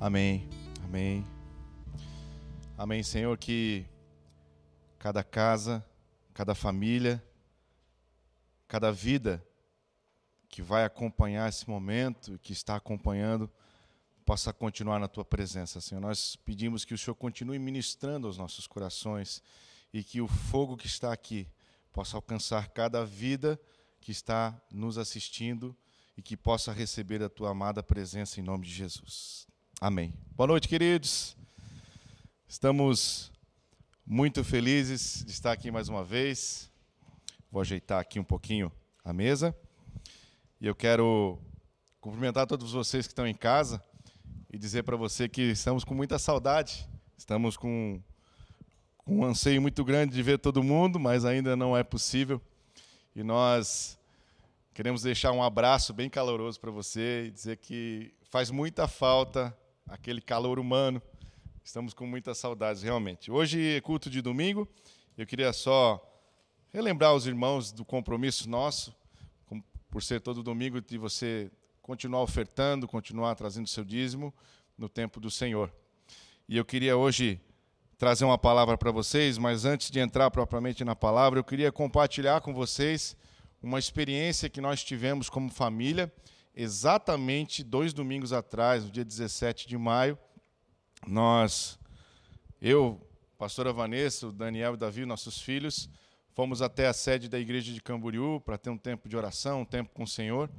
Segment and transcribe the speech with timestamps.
[0.00, 0.48] Amém.
[0.84, 1.26] Amém.
[2.76, 3.84] Amém, Senhor, que
[4.96, 5.84] cada casa,
[6.32, 7.20] cada família,
[8.68, 9.44] cada vida
[10.48, 13.50] que vai acompanhar esse momento e que está acompanhando
[14.24, 16.00] possa continuar na tua presença, Senhor.
[16.00, 19.42] Nós pedimos que o Senhor continue ministrando aos nossos corações
[19.92, 21.48] e que o fogo que está aqui
[21.92, 23.60] possa alcançar cada vida
[24.00, 25.76] que está nos assistindo
[26.16, 29.48] e que possa receber a tua amada presença em nome de Jesus.
[29.80, 30.12] Amém.
[30.34, 31.36] Boa noite, queridos.
[32.48, 33.30] Estamos
[34.04, 36.68] muito felizes de estar aqui mais uma vez.
[37.48, 38.72] Vou ajeitar aqui um pouquinho
[39.04, 39.54] a mesa.
[40.60, 41.38] E eu quero
[42.00, 43.80] cumprimentar todos vocês que estão em casa
[44.52, 46.84] e dizer para você que estamos com muita saudade,
[47.16, 48.02] estamos com,
[49.06, 52.42] um anseio muito grande de ver todo mundo, mas ainda não é possível.
[53.14, 53.96] E nós
[54.74, 59.56] queremos deixar um abraço bem caloroso para você e dizer que faz muita falta
[59.88, 61.02] aquele calor humano.
[61.64, 63.30] Estamos com muitas saudades, realmente.
[63.30, 64.68] Hoje é culto de domingo.
[65.16, 66.02] Eu queria só
[66.70, 68.94] relembrar os irmãos do compromisso nosso,
[69.90, 71.50] por ser todo domingo, de você
[71.82, 74.32] continuar ofertando, continuar trazendo seu dízimo
[74.76, 75.72] no tempo do Senhor.
[76.48, 77.40] E eu queria hoje
[77.96, 82.40] trazer uma palavra para vocês, mas antes de entrar propriamente na palavra, eu queria compartilhar
[82.42, 83.16] com vocês
[83.62, 86.12] uma experiência que nós tivemos como família,
[86.54, 90.18] exatamente dois domingos atrás, no dia 17 de maio.
[91.06, 91.78] Nós,
[92.60, 93.00] eu,
[93.36, 95.88] pastora Vanessa, o Daniel e o Davi, nossos filhos,
[96.34, 99.64] fomos até a sede da igreja de Camboriú para ter um tempo de oração, um
[99.64, 100.50] tempo com o Senhor.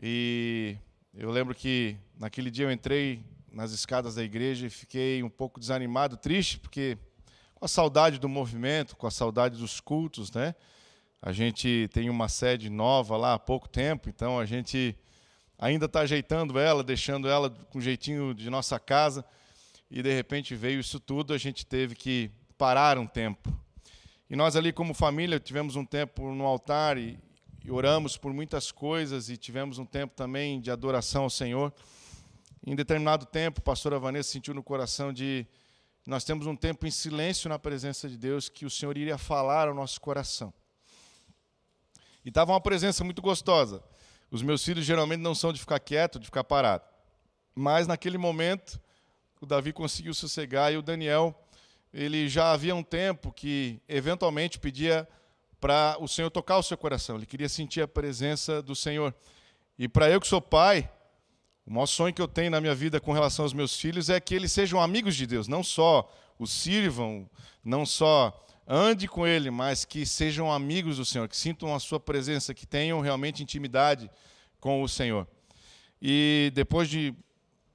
[0.00, 0.76] E
[1.14, 5.58] eu lembro que naquele dia eu entrei nas escadas da igreja e fiquei um pouco
[5.58, 6.96] desanimado, triste, porque
[7.54, 10.54] com a saudade do movimento, com a saudade dos cultos, né?
[11.20, 14.96] A gente tem uma sede nova lá há pouco tempo, então a gente
[15.58, 19.24] ainda está ajeitando ela, deixando ela com jeitinho de nossa casa,
[19.90, 23.52] e de repente veio isso tudo, a gente teve que parar um tempo.
[24.30, 27.18] E nós ali como família tivemos um tempo no altar e,
[27.64, 31.72] e oramos por muitas coisas e tivemos um tempo também de adoração ao Senhor.
[32.64, 35.46] Em determinado tempo, a pastora Vanessa sentiu no coração de
[36.06, 39.68] nós temos um tempo em silêncio na presença de Deus que o Senhor iria falar
[39.68, 40.52] ao nosso coração.
[42.28, 43.82] E estava uma presença muito gostosa.
[44.30, 46.84] Os meus filhos geralmente não são de ficar quieto, de ficar parado.
[47.54, 48.78] Mas naquele momento,
[49.40, 51.34] o Davi conseguiu sossegar e o Daniel,
[51.90, 55.08] ele já havia um tempo que eventualmente pedia
[55.58, 57.16] para o Senhor tocar o seu coração.
[57.16, 59.14] Ele queria sentir a presença do Senhor.
[59.78, 60.86] E para eu que sou pai,
[61.64, 64.20] o maior sonho que eu tenho na minha vida com relação aos meus filhos é
[64.20, 66.06] que eles sejam amigos de Deus, não só
[66.38, 67.26] os sirvam,
[67.64, 71.98] não só ande com ele, mas que sejam amigos do Senhor, que sintam a sua
[71.98, 74.10] presença, que tenham realmente intimidade
[74.60, 75.26] com o Senhor.
[76.00, 77.14] E depois de,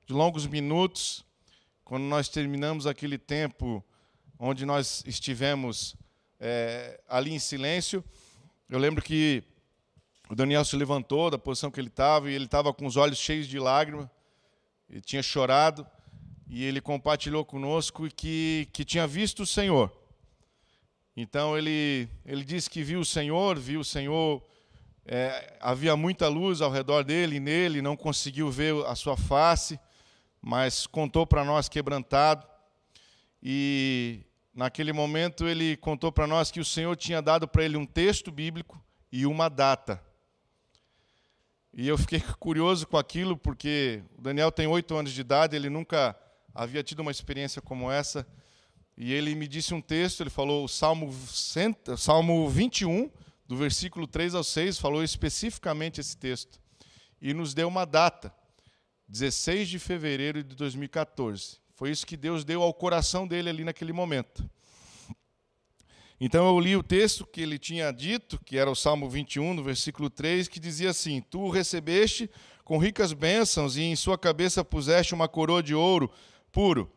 [0.06, 1.26] de longos minutos,
[1.84, 3.84] quando nós terminamos aquele tempo
[4.38, 5.96] onde nós estivemos
[6.40, 8.04] é, ali em silêncio.
[8.70, 9.42] Eu lembro que
[10.30, 13.18] o Daniel se levantou da posição que ele estava e ele estava com os olhos
[13.18, 14.10] cheios de lágrimas,
[14.90, 15.88] ele tinha chorado
[16.48, 20.03] e ele compartilhou conosco que, que tinha visto o Senhor.
[21.16, 24.44] Então ele, ele disse que viu o Senhor, viu o Senhor,
[25.06, 29.80] é, havia muita luz ao redor dele e nele, não conseguiu ver a sua face,
[30.42, 32.48] mas contou para nós quebrantado.
[33.42, 34.22] E
[34.54, 38.32] naquele momento ele contou para nós que o Senhor tinha dado para ele um texto
[38.32, 38.82] bíblico
[39.12, 40.02] e uma data.
[41.74, 45.70] E eu fiquei curioso com aquilo, porque o Daniel tem oito anos de idade, ele
[45.70, 46.16] nunca
[46.56, 48.26] havia tido uma experiência como essa.
[48.98, 51.12] E ele me disse um texto, ele falou o Salmo,
[51.98, 53.10] Salmo 21,
[53.48, 56.60] do versículo 3 ao 6, falou especificamente esse texto.
[57.22, 58.34] E nos deu uma data,
[59.08, 61.58] 16 de fevereiro de 2014.
[61.76, 64.48] Foi isso que Deus deu ao coração dele ali naquele momento.
[66.20, 69.64] Então eu li o texto que ele tinha dito, que era o Salmo 21, no
[69.64, 72.30] versículo 3, que dizia assim: Tu o recebeste
[72.64, 76.10] com ricas bênçãos e em sua cabeça puseste uma coroa de ouro
[76.52, 76.90] puro.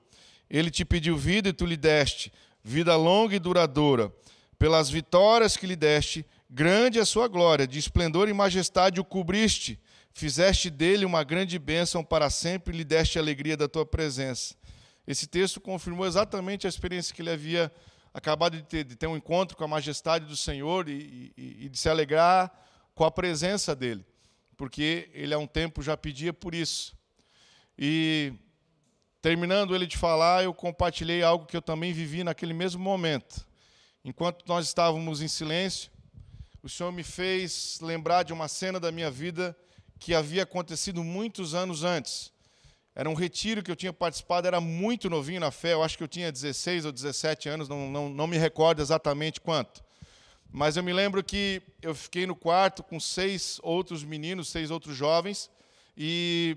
[0.48, 2.32] Ele te pediu vida e tu lhe deste,
[2.62, 4.12] vida longa e duradoura.
[4.58, 9.04] Pelas vitórias que lhe deste, grande é a sua glória, de esplendor e majestade o
[9.04, 9.78] cobriste.
[10.12, 14.54] Fizeste dele uma grande bênção para sempre e lhe deste a alegria da tua presença.
[15.06, 17.70] Esse texto confirmou exatamente a experiência que ele havia
[18.14, 21.68] acabado de ter, de ter um encontro com a majestade do Senhor e, e, e
[21.68, 22.50] de se alegrar
[22.94, 24.04] com a presença dele,
[24.56, 26.96] porque ele há um tempo já pedia por isso.
[27.78, 28.32] E
[29.26, 33.44] terminando ele de falar, eu compartilhei algo que eu também vivi naquele mesmo momento.
[34.04, 35.90] Enquanto nós estávamos em silêncio,
[36.62, 39.56] o Senhor me fez lembrar de uma cena da minha vida
[39.98, 42.32] que havia acontecido muitos anos antes.
[42.94, 46.04] Era um retiro que eu tinha participado, era muito novinho na fé, eu acho que
[46.04, 49.82] eu tinha 16 ou 17 anos, não, não, não me recordo exatamente quanto.
[50.52, 54.96] Mas eu me lembro que eu fiquei no quarto com seis outros meninos, seis outros
[54.96, 55.50] jovens,
[55.96, 56.56] e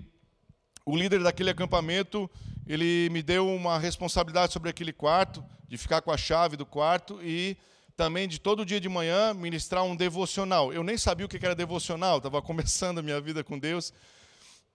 [0.86, 2.30] o líder daquele acampamento,
[2.70, 7.18] ele me deu uma responsabilidade sobre aquele quarto, de ficar com a chave do quarto
[7.20, 7.56] e
[7.96, 10.72] também de todo dia de manhã ministrar um devocional.
[10.72, 13.92] Eu nem sabia o que era devocional, estava começando a minha vida com Deus.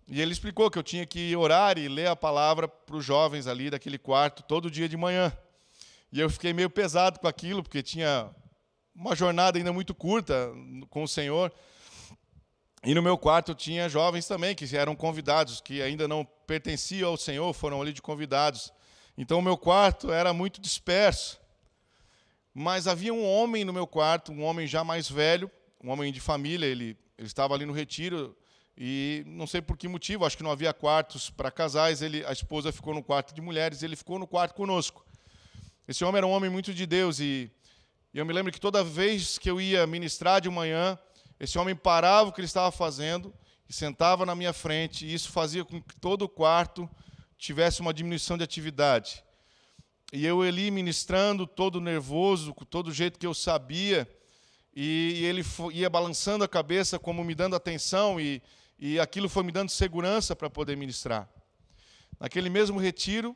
[0.09, 3.47] E ele explicou que eu tinha que orar e ler a palavra para os jovens
[3.47, 5.31] ali daquele quarto todo dia de manhã.
[6.12, 8.30] E eu fiquei meio pesado com aquilo, porque tinha
[8.94, 10.51] uma jornada ainda muito curta
[10.89, 11.50] com o Senhor.
[12.85, 17.17] E no meu quarto tinha jovens também que eram convidados, que ainda não pertenciam ao
[17.17, 18.71] Senhor, foram ali de convidados.
[19.17, 21.41] Então o meu quarto era muito disperso.
[22.53, 25.49] Mas havia um homem no meu quarto, um homem já mais velho,
[25.83, 28.37] um homem de família, ele, ele estava ali no retiro
[28.77, 32.31] e não sei por que motivo, acho que não havia quartos para casais, ele, a
[32.31, 35.03] esposa ficou no quarto de mulheres, ele ficou no quarto conosco.
[35.87, 37.51] Esse homem era um homem muito de Deus e,
[38.13, 40.99] e eu me lembro que toda vez que eu ia ministrar de manhã,
[41.39, 43.33] esse homem parava o que ele estava fazendo
[43.67, 46.89] e sentava na minha frente, e isso fazia com que todo o quarto
[47.37, 49.23] tivesse uma diminuição de atividade.
[50.13, 54.07] E eu ali ministrando, todo nervoso, com todo o jeito que eu sabia,
[54.73, 55.43] e ele
[55.73, 58.41] ia balançando a cabeça, como me dando atenção, e,
[58.77, 61.27] e aquilo foi me dando segurança para poder ministrar.
[62.19, 63.35] Naquele mesmo retiro,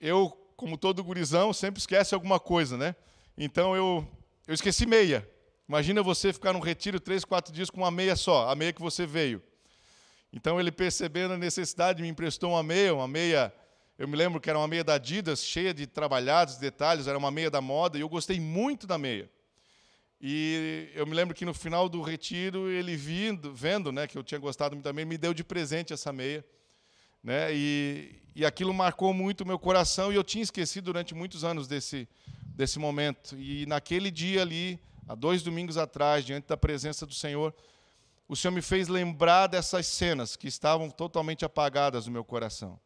[0.00, 2.96] eu, como todo gurizão, sempre esquece alguma coisa, né?
[3.36, 4.08] Então eu,
[4.46, 5.28] eu esqueci meia.
[5.68, 8.80] Imagina você ficar num retiro três, quatro dias com uma meia só, a meia que
[8.80, 9.42] você veio.
[10.32, 13.52] Então ele percebendo a necessidade, me emprestou uma meia, uma meia
[13.96, 17.30] eu me lembro que era uma meia da Adidas, cheia de trabalhados, detalhes, era uma
[17.30, 19.30] meia da moda, e eu gostei muito da meia.
[20.20, 24.24] E eu me lembro que no final do retiro, ele vindo, vendo né, que eu
[24.24, 26.44] tinha gostado muito da meia, me deu de presente essa meia.
[27.22, 31.44] Né, e, e aquilo marcou muito o meu coração, e eu tinha esquecido durante muitos
[31.44, 32.08] anos desse,
[32.46, 33.36] desse momento.
[33.38, 37.54] E naquele dia ali, há dois domingos atrás, diante da presença do Senhor,
[38.26, 42.80] o Senhor me fez lembrar dessas cenas que estavam totalmente apagadas no meu coração.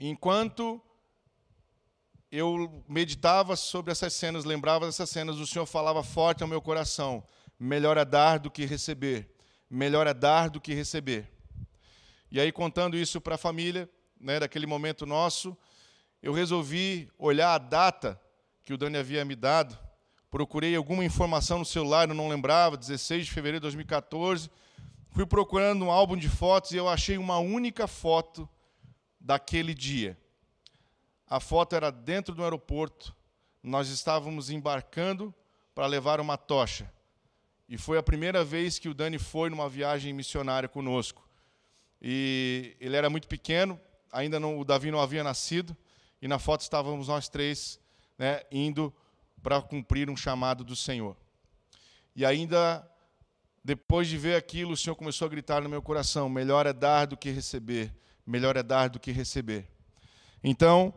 [0.00, 0.80] Enquanto
[2.30, 7.22] eu meditava sobre essas cenas, lembrava dessas cenas, o Senhor falava forte ao meu coração:
[7.58, 9.30] melhor é dar do que receber,
[9.70, 11.30] melhor é dar do que receber.
[12.30, 13.88] E aí, contando isso para a família,
[14.18, 15.56] né, daquele momento nosso,
[16.20, 18.20] eu resolvi olhar a data
[18.64, 19.78] que o Dani havia me dado,
[20.34, 24.50] procurei alguma informação no celular, eu não lembrava, 16 de fevereiro de 2014,
[25.12, 28.48] fui procurando um álbum de fotos e eu achei uma única foto
[29.20, 30.18] daquele dia.
[31.28, 33.14] A foto era dentro do aeroporto,
[33.62, 35.32] nós estávamos embarcando
[35.72, 36.92] para levar uma tocha.
[37.68, 41.28] E foi a primeira vez que o Dani foi numa viagem missionária conosco.
[42.02, 45.76] E ele era muito pequeno, ainda não, o Davi não havia nascido,
[46.20, 47.78] e na foto estávamos nós três
[48.18, 48.92] né, indo
[49.44, 51.16] para cumprir um chamado do Senhor.
[52.16, 52.84] E ainda,
[53.62, 57.06] depois de ver aquilo, o Senhor começou a gritar no meu coração: melhor é dar
[57.06, 57.94] do que receber
[58.26, 59.68] melhor é dar do que receber.
[60.42, 60.94] Então,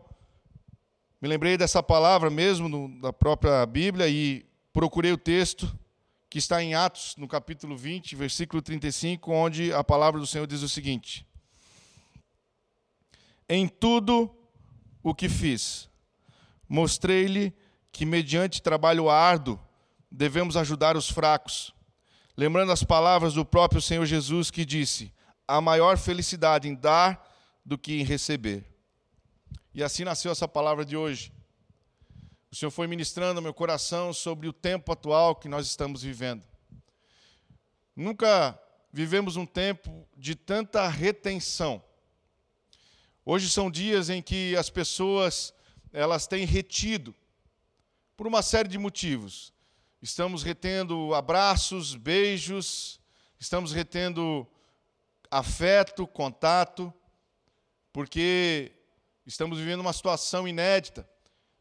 [1.22, 5.78] me lembrei dessa palavra mesmo no, da própria Bíblia e procurei o texto
[6.30, 10.62] que está em Atos, no capítulo 20, versículo 35, onde a palavra do Senhor diz
[10.62, 11.26] o seguinte:
[13.48, 14.34] Em tudo
[15.02, 15.90] o que fiz,
[16.68, 17.54] mostrei-lhe
[17.98, 19.60] que, mediante trabalho árduo,
[20.12, 21.74] devemos ajudar os fracos.
[22.38, 25.12] Lembrando as palavras do próprio Senhor Jesus que disse:
[25.48, 27.28] há maior felicidade em dar
[27.66, 28.64] do que em receber.
[29.74, 31.34] E assim nasceu essa palavra de hoje.
[32.52, 36.46] O Senhor foi ministrando ao meu coração sobre o tempo atual que nós estamos vivendo.
[37.96, 38.62] Nunca
[38.94, 41.84] vivemos um tempo de tanta retenção.
[43.26, 45.52] Hoje são dias em que as pessoas
[45.92, 47.16] elas têm retido
[48.18, 49.54] por uma série de motivos.
[50.02, 53.00] Estamos retendo abraços, beijos,
[53.40, 54.46] estamos retendo
[55.30, 56.92] afeto, contato,
[57.94, 58.72] porque
[59.24, 61.08] estamos vivendo uma situação inédita,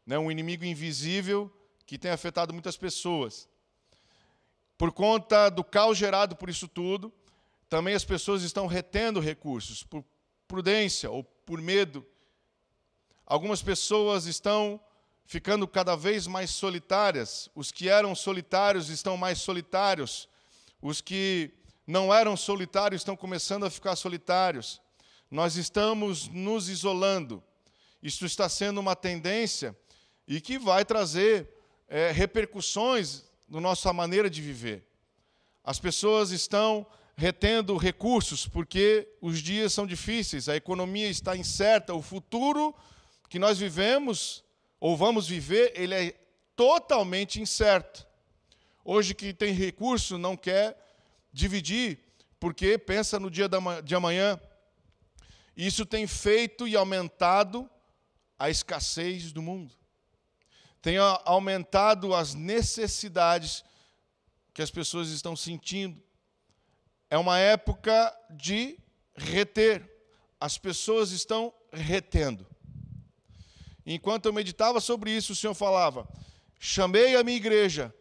[0.03, 0.17] né?
[0.17, 1.53] um inimigo invisível
[1.85, 3.47] que tem afetado muitas pessoas.
[4.79, 7.13] Por conta do caos gerado por isso tudo,
[7.69, 10.03] também as pessoas estão retendo recursos, por
[10.47, 12.03] prudência ou por medo.
[13.27, 14.79] Algumas pessoas estão
[15.27, 17.49] ficando cada vez mais solitárias.
[17.53, 20.27] Os que eram solitários estão mais solitários.
[20.81, 21.51] Os que
[21.85, 24.81] não eram solitários, estão começando a ficar solitários.
[25.29, 27.43] Nós estamos nos isolando.
[28.01, 29.77] Isso está sendo uma tendência
[30.25, 31.49] e que vai trazer
[31.89, 34.87] é, repercussões na nossa maneira de viver.
[35.61, 42.01] As pessoas estão retendo recursos, porque os dias são difíceis, a economia está incerta, o
[42.01, 42.73] futuro
[43.27, 44.45] que nós vivemos
[44.79, 46.11] ou vamos viver, ele é
[46.55, 48.05] totalmente incerto.
[48.83, 50.77] Hoje que tem recurso não quer
[51.31, 51.99] dividir,
[52.39, 53.49] porque pensa no dia
[53.83, 54.39] de amanhã.
[55.55, 57.69] Isso tem feito e aumentado
[58.37, 59.75] a escassez do mundo.
[60.81, 63.63] Tem aumentado as necessidades
[64.53, 66.01] que as pessoas estão sentindo.
[67.09, 68.77] É uma época de
[69.15, 69.91] reter.
[70.39, 72.47] As pessoas estão retendo.
[73.89, 76.05] Enquanto eu meditava sobre isso, o Senhor falava:
[76.59, 77.95] chamei a minha igreja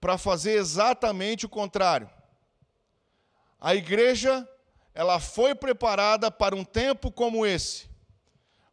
[0.00, 2.10] para fazer exatamente o contrário.
[3.60, 4.48] A igreja,
[4.92, 7.88] ela foi preparada para um tempo como esse,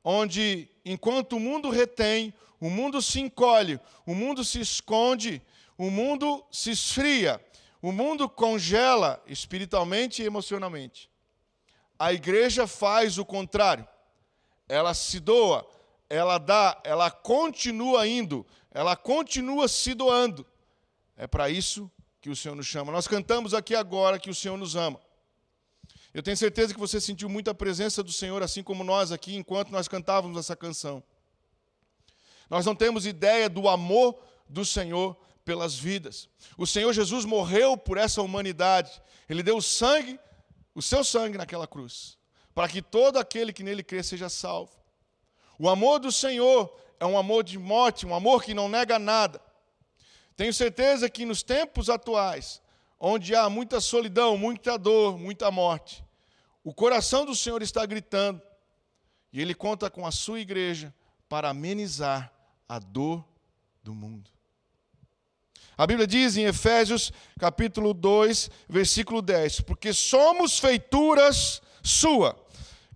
[0.03, 5.39] onde, enquanto o mundo retém, o mundo se encolhe, o mundo se esconde,
[5.77, 7.39] o mundo se esfria,
[7.83, 11.07] o mundo congela espiritualmente e emocionalmente.
[11.99, 13.87] A igreja faz o contrário.
[14.67, 15.67] Ela se doa,
[16.09, 20.45] ela dá, ela continua indo, ela continua se doando.
[21.15, 22.91] É para isso que o Senhor nos chama.
[22.91, 24.99] Nós cantamos aqui agora que o Senhor nos ama.
[26.13, 29.69] Eu tenho certeza que você sentiu muita presença do Senhor, assim como nós aqui, enquanto
[29.69, 31.03] nós cantávamos essa canção.
[32.49, 36.29] Nós não temos ideia do amor do Senhor pelas vidas.
[36.57, 39.01] O Senhor Jesus morreu por essa humanidade.
[39.29, 40.19] Ele deu o sangue,
[40.73, 42.17] o seu sangue naquela cruz,
[42.53, 44.71] para que todo aquele que nele crê seja salvo.
[45.59, 49.41] O amor do Senhor é um amor de morte, um amor que não nega nada.
[50.35, 52.61] Tenho certeza que nos tempos atuais,
[52.99, 56.03] onde há muita solidão, muita dor, muita morte,
[56.63, 58.41] o coração do Senhor está gritando
[59.31, 60.93] e Ele conta com a sua igreja
[61.29, 62.31] para amenizar
[62.67, 63.23] a dor
[63.81, 64.29] do mundo.
[65.77, 72.35] A Bíblia diz em Efésios, capítulo 2, versículo 10: Porque somos feituras sua,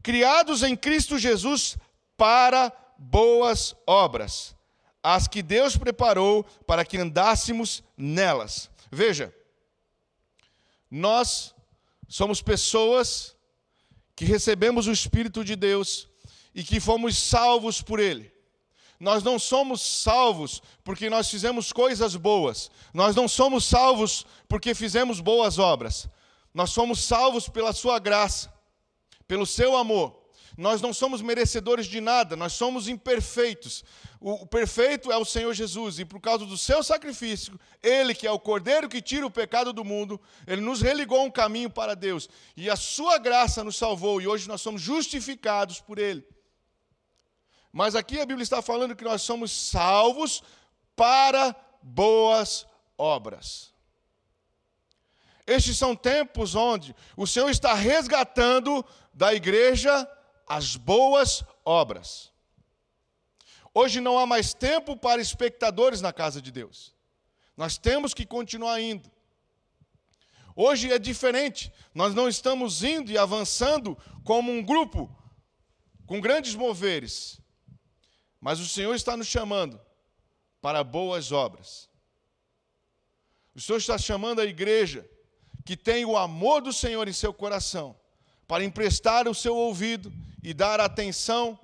[0.04, 1.78] criados em Cristo Jesus
[2.22, 4.56] para boas obras,
[5.02, 8.70] as que Deus preparou para que andássemos nelas.
[8.92, 9.34] Veja,
[10.92, 11.56] nós
[12.08, 13.36] somos pessoas
[14.16, 16.08] que recebemos o Espírito de Deus
[16.54, 18.32] e que fomos salvos por Ele.
[19.00, 22.70] Nós não somos salvos porque nós fizemos coisas boas.
[22.94, 26.08] Nós não somos salvos porque fizemos boas obras.
[26.54, 28.54] Nós somos salvos pela Sua graça,
[29.28, 30.21] pelo Seu amor.
[30.58, 33.84] Nós não somos merecedores de nada, nós somos imperfeitos.
[34.20, 38.32] O, perfeito é o Senhor Jesus, e por causa do seu sacrifício, Ele, que é
[38.32, 42.30] o Cordeiro que tira o pecado do mundo, Ele nos religou um caminho para Deus,
[42.56, 46.24] e a Sua graça nos salvou, e hoje nós somos justificados por Ele.
[47.72, 50.44] Mas aqui a Bíblia está falando que nós somos salvos
[50.96, 52.68] para boas
[52.98, 53.72] obras.
[55.48, 60.08] Estes são tempos onde o Senhor está resgatando da igreja
[60.52, 62.30] as boas obras.
[63.74, 66.94] Hoje não há mais tempo para espectadores na casa de Deus.
[67.56, 69.10] Nós temos que continuar indo.
[70.54, 71.72] Hoje é diferente.
[71.96, 75.10] Nós não estamos indo e avançando como um grupo
[76.06, 77.40] com grandes moveres.
[78.42, 79.80] Mas o Senhor está nos chamando
[80.62, 81.90] para boas obras.
[83.56, 85.10] O Senhor está chamando a igreja
[85.64, 88.01] que tem o amor do Senhor em seu coração
[88.52, 90.12] para emprestar o seu ouvido
[90.44, 91.58] e dar atenção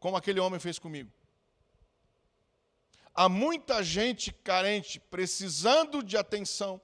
[0.00, 1.08] como aquele homem fez comigo.
[3.14, 6.80] Há muita gente carente, precisando de atenção.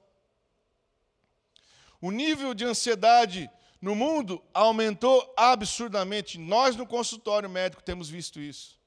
[1.99, 3.51] O nível de ansiedade
[3.81, 6.37] no mundo aumentou absurdamente.
[6.37, 8.79] Nós, no consultório médico, temos visto isso.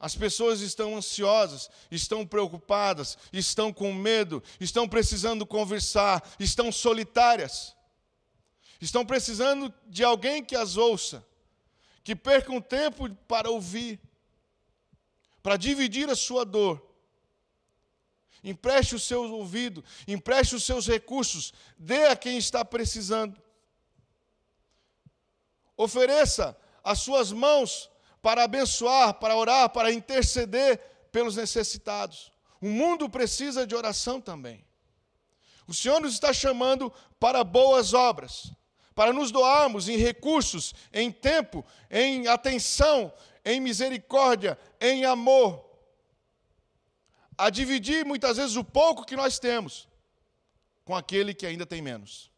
[0.00, 7.73] As pessoas estão ansiosas, estão preocupadas, estão com medo, estão precisando conversar, estão solitárias.
[8.84, 11.26] Estão precisando de alguém que as ouça
[12.02, 13.98] que percam tempo para ouvir,
[15.42, 16.86] para dividir a sua dor.
[18.42, 23.42] Empreste o seu ouvido, empreste os seus recursos, dê a quem está precisando.
[25.78, 30.76] Ofereça as suas mãos para abençoar, para orar, para interceder
[31.10, 32.30] pelos necessitados.
[32.60, 34.62] O mundo precisa de oração também.
[35.66, 38.52] O Senhor nos está chamando para boas obras
[38.94, 43.12] para nos doarmos em recursos, em tempo, em atenção,
[43.44, 45.64] em misericórdia, em amor,
[47.36, 49.88] a dividir muitas vezes o pouco que nós temos
[50.84, 52.30] com aquele que ainda tem menos.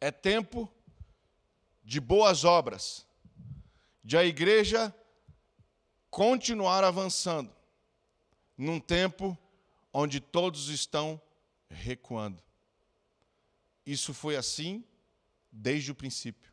[0.00, 0.70] É tempo
[1.84, 3.06] de boas obras,
[4.02, 4.94] de a igreja
[6.10, 7.54] continuar avançando,
[8.56, 9.36] num tempo
[9.92, 11.20] onde todos estão
[11.68, 12.45] recuando.
[13.86, 14.84] Isso foi assim
[15.52, 16.52] desde o princípio.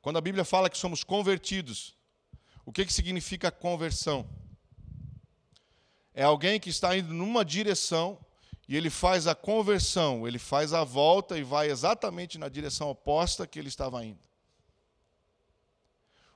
[0.00, 1.96] Quando a Bíblia fala que somos convertidos,
[2.64, 4.28] o que, que significa conversão?
[6.14, 8.18] É alguém que está indo numa direção
[8.68, 13.46] e ele faz a conversão, ele faz a volta e vai exatamente na direção oposta
[13.46, 14.20] que ele estava indo.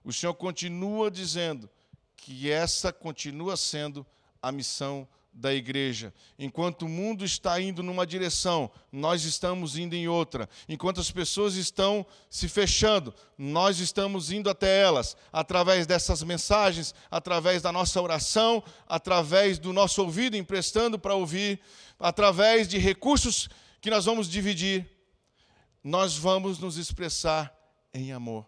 [0.02, 1.70] O Senhor continua dizendo
[2.16, 4.06] que essa continua sendo
[4.40, 6.12] a missão da igreja.
[6.38, 10.48] Enquanto o mundo está indo numa direção, nós estamos indo em outra.
[10.68, 17.62] Enquanto as pessoas estão se fechando, nós estamos indo até elas, através dessas mensagens, através
[17.62, 21.60] da nossa oração, através do nosso ouvido emprestando para ouvir,
[21.98, 23.48] através de recursos
[23.80, 24.88] que nós vamos dividir.
[25.82, 27.52] Nós vamos nos expressar
[27.92, 28.46] em amor.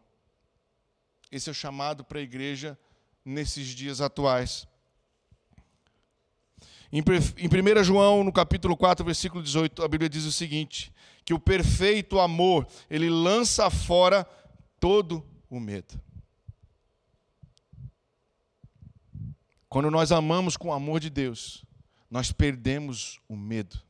[1.32, 2.78] Esse é o chamado para a igreja
[3.24, 4.68] nesses dias atuais.
[6.96, 11.40] Em 1 João, no capítulo 4, versículo 18, a Bíblia diz o seguinte: que o
[11.40, 14.24] perfeito amor, ele lança fora
[14.78, 16.00] todo o medo.
[19.68, 21.64] Quando nós amamos com o amor de Deus,
[22.08, 23.82] nós perdemos o medo.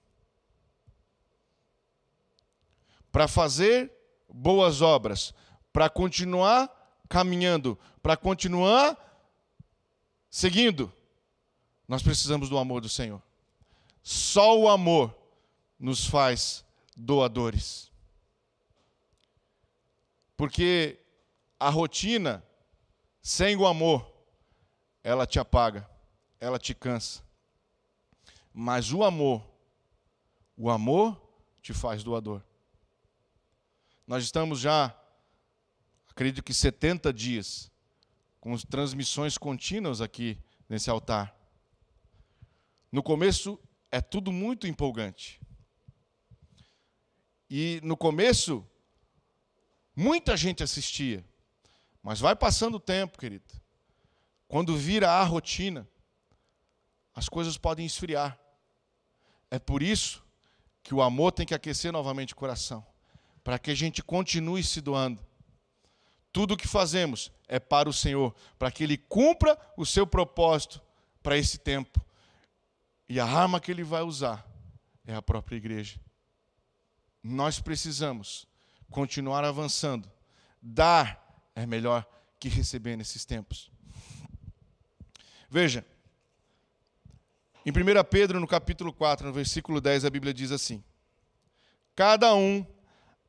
[3.12, 3.92] Para fazer
[4.32, 5.34] boas obras,
[5.74, 6.70] para continuar
[7.06, 8.96] caminhando, para continuar
[10.30, 10.90] seguindo,
[11.86, 13.22] nós precisamos do amor do Senhor.
[14.02, 15.14] Só o amor
[15.78, 16.64] nos faz
[16.96, 17.90] doadores.
[20.36, 20.98] Porque
[21.58, 22.44] a rotina
[23.24, 24.06] sem o amor,
[25.02, 25.88] ela te apaga,
[26.38, 27.22] ela te cansa.
[28.52, 29.42] Mas o amor,
[30.54, 31.18] o amor
[31.62, 32.42] te faz doador.
[34.06, 34.94] Nós estamos já,
[36.10, 37.72] acredito que 70 dias,
[38.38, 40.38] com transmissões contínuas aqui
[40.68, 41.34] nesse altar.
[42.94, 43.58] No começo
[43.90, 45.40] é tudo muito empolgante.
[47.50, 48.64] E no começo,
[49.96, 51.24] muita gente assistia.
[52.00, 53.52] Mas vai passando o tempo, querido.
[54.46, 55.88] Quando vira a rotina,
[57.12, 58.38] as coisas podem esfriar.
[59.50, 60.24] É por isso
[60.80, 62.86] que o amor tem que aquecer novamente o coração,
[63.42, 65.20] para que a gente continue se doando.
[66.32, 70.80] Tudo o que fazemos é para o Senhor, para que Ele cumpra o seu propósito
[71.24, 72.04] para esse tempo.
[73.08, 74.46] E a arma que ele vai usar
[75.06, 76.00] é a própria igreja.
[77.22, 78.46] Nós precisamos
[78.90, 80.10] continuar avançando.
[80.60, 82.06] Dar é melhor
[82.40, 83.70] que receber nesses tempos.
[85.50, 85.84] Veja,
[87.64, 87.74] em 1
[88.10, 90.82] Pedro, no capítulo 4, no versículo 10, a Bíblia diz assim:
[91.94, 92.66] Cada um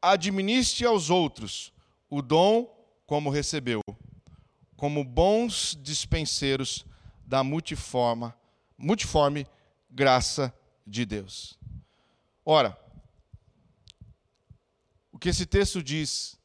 [0.01, 1.73] administre aos outros
[2.09, 2.73] o dom
[3.05, 3.81] como recebeu,
[4.75, 6.85] como bons dispenseiros
[7.25, 8.33] da multiforme,
[8.77, 9.47] multiforme
[9.95, 10.53] graça
[10.86, 11.58] de Deus.
[12.43, 12.77] Ora,
[15.10, 16.38] o que esse texto diz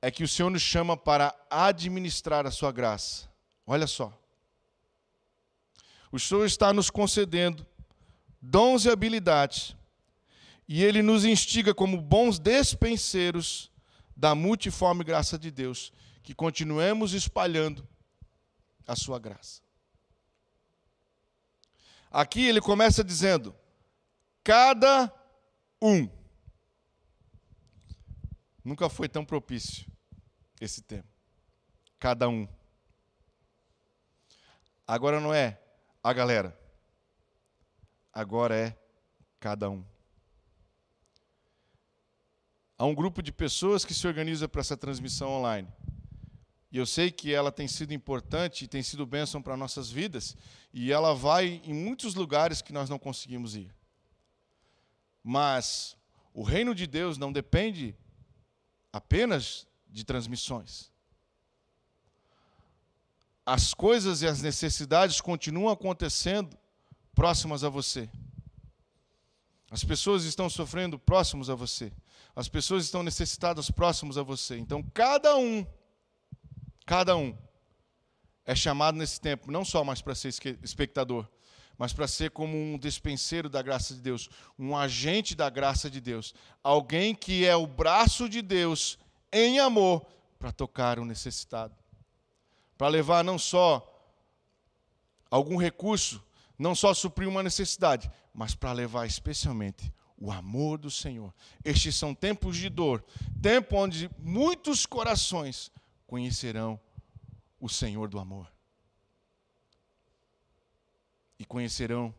[0.00, 3.28] é que o Senhor nos chama para administrar a sua graça.
[3.66, 4.16] Olha só.
[6.12, 7.66] O Senhor está nos concedendo
[8.40, 9.74] dons e habilidades,
[10.68, 13.72] e Ele nos instiga como bons despenseiros
[14.16, 17.86] da multiforme graça de Deus, que continuemos espalhando
[18.86, 19.64] a sua graça.
[22.14, 23.52] Aqui ele começa dizendo:
[24.44, 25.12] cada
[25.82, 26.08] um.
[28.64, 29.90] Nunca foi tão propício
[30.60, 31.08] esse tema.
[31.98, 32.46] Cada um.
[34.86, 35.60] Agora não é
[36.04, 36.56] a galera.
[38.12, 38.78] Agora é
[39.40, 39.84] cada um.
[42.78, 45.66] Há um grupo de pessoas que se organiza para essa transmissão online.
[46.74, 50.36] E eu sei que ela tem sido importante e tem sido bênção para nossas vidas,
[50.72, 53.72] e ela vai em muitos lugares que nós não conseguimos ir.
[55.22, 55.96] Mas
[56.32, 57.96] o reino de Deus não depende
[58.92, 60.90] apenas de transmissões.
[63.46, 66.58] As coisas e as necessidades continuam acontecendo
[67.14, 68.10] próximas a você.
[69.70, 71.92] As pessoas estão sofrendo próximos a você.
[72.34, 74.58] As pessoas estão necessitadas próximos a você.
[74.58, 75.64] Então, cada um
[76.86, 77.36] Cada um
[78.44, 80.28] é chamado nesse tempo não só mais para ser
[80.62, 81.26] espectador,
[81.78, 86.00] mas para ser como um despenseiro da graça de Deus, um agente da graça de
[86.00, 88.98] Deus, alguém que é o braço de Deus
[89.32, 90.06] em amor
[90.38, 91.74] para tocar o necessitado,
[92.76, 93.90] para levar não só
[95.30, 96.22] algum recurso,
[96.58, 101.34] não só suprir uma necessidade, mas para levar especialmente o amor do Senhor.
[101.64, 103.04] Estes são tempos de dor,
[103.42, 105.72] tempo onde muitos corações
[106.14, 106.80] conhecerão
[107.58, 108.48] o Senhor do amor.
[111.36, 112.14] E conhecerão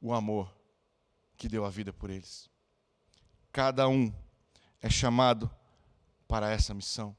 [0.00, 0.50] o amor
[1.36, 2.48] que deu a vida por eles.
[3.52, 4.10] cada um
[4.80, 5.50] é chamado
[6.26, 7.14] para essa missão.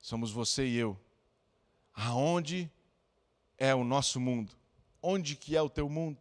[0.00, 0.98] Somos você e eu.
[1.94, 2.68] Aonde
[3.56, 4.52] é o nosso mundo?
[5.00, 6.20] Onde que é o teu mundo?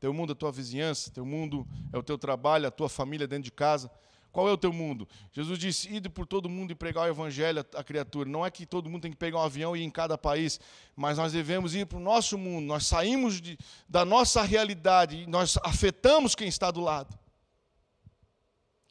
[0.00, 3.28] Teu mundo é a tua vizinhança, teu mundo é o teu trabalho, a tua família
[3.28, 3.90] dentro de casa.
[4.32, 5.06] Qual é o teu mundo?
[5.30, 8.28] Jesus disse: ide por todo mundo e pregar o evangelho à criatura.
[8.28, 10.58] Não é que todo mundo tem que pegar um avião e ir em cada país,
[10.96, 12.64] mas nós devemos ir para o nosso mundo.
[12.64, 17.16] Nós saímos de, da nossa realidade nós afetamos quem está do lado.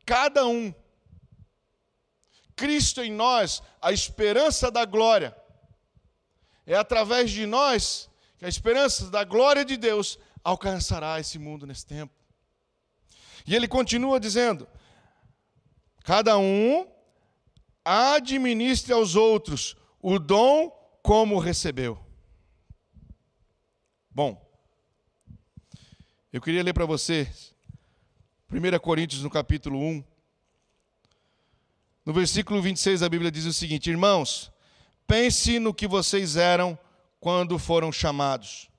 [0.05, 0.71] Cada um.
[2.55, 5.35] Cristo em nós, a esperança da glória.
[6.67, 11.85] É através de nós que a esperança da glória de Deus alcançará esse mundo nesse
[11.85, 12.13] tempo.
[13.47, 14.67] E ele continua dizendo:
[16.03, 16.87] Cada um
[17.85, 20.69] administre aos outros o dom
[21.03, 21.99] como recebeu.
[24.09, 24.39] Bom,
[26.33, 27.29] eu queria ler para você
[28.51, 30.03] 1 Coríntios no capítulo 1.
[32.05, 34.51] No versículo 26 a Bíblia diz o seguinte: Irmãos,
[35.07, 36.77] pense no que vocês eram
[37.19, 38.69] quando foram chamados.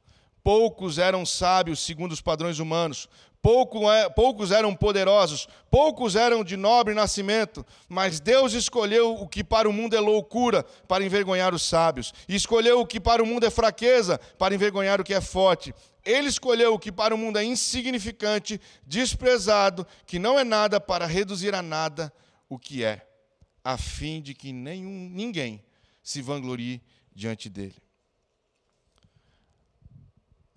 [0.43, 3.09] Poucos eram sábios segundo os padrões humanos,
[3.43, 9.73] poucos eram poderosos, poucos eram de nobre nascimento, mas Deus escolheu o que para o
[9.73, 13.51] mundo é loucura, para envergonhar os sábios, e escolheu o que para o mundo é
[13.51, 15.75] fraqueza, para envergonhar o que é forte.
[16.05, 21.05] Ele escolheu o que para o mundo é insignificante, desprezado, que não é nada, para
[21.05, 22.13] reduzir a nada
[22.49, 23.05] o que é,
[23.65, 25.65] a fim de que nenhum, ninguém
[26.01, 26.81] se vanglorie
[27.13, 27.77] diante dele.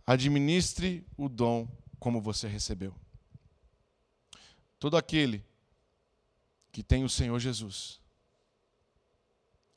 [0.06, 1.67] Administre o dom
[1.99, 2.95] como você recebeu.
[4.79, 5.43] Todo aquele
[6.71, 8.01] que tem o Senhor Jesus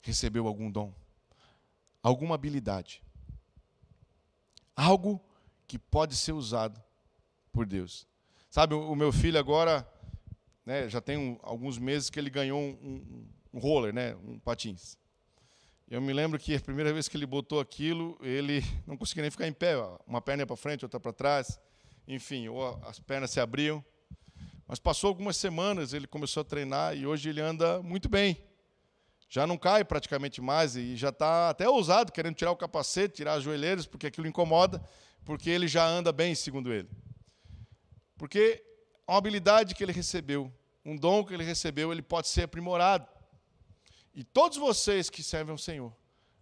[0.02, 0.92] recebeu algum dom,
[2.02, 3.02] alguma habilidade,
[4.74, 5.20] algo
[5.66, 6.83] que pode ser usado
[7.52, 8.07] por Deus.
[8.50, 9.87] Sabe, o meu filho agora,
[10.64, 14.96] né, já tem um, alguns meses que ele ganhou um, um, roller, né, um patins.
[15.88, 19.31] Eu me lembro que a primeira vez que ele botou aquilo, ele não conseguia nem
[19.31, 19.74] ficar em pé,
[20.07, 21.61] uma perna para frente, outra para trás
[22.09, 23.85] enfim, ou as pernas se abriam.
[24.66, 28.42] Mas passou algumas semanas, ele começou a treinar e hoje ele anda muito bem.
[29.29, 33.35] Já não cai praticamente mais e já está até ousado, querendo tirar o capacete, tirar
[33.35, 34.83] as joelheiras, porque aquilo incomoda,
[35.23, 36.88] porque ele já anda bem, segundo ele.
[38.16, 38.64] Porque
[39.07, 40.51] uma habilidade que ele recebeu,
[40.85, 43.07] um dom que ele recebeu, ele pode ser aprimorado.
[44.14, 45.94] E todos vocês que servem ao Senhor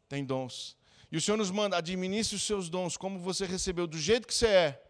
[0.09, 0.77] têm dons.
[1.11, 4.35] E o Senhor nos manda, administre os seus dons como você recebeu, do jeito que
[4.35, 4.86] você é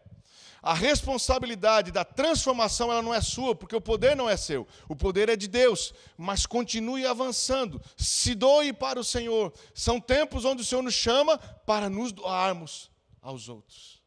[0.67, 4.67] a responsabilidade da transformação ela não é sua, porque o poder não é seu.
[4.89, 5.93] O poder é de Deus.
[6.17, 7.81] Mas continue avançando.
[7.95, 9.53] Se doe para o Senhor.
[9.73, 14.03] São tempos onde o Senhor nos chama para nos doarmos aos outros.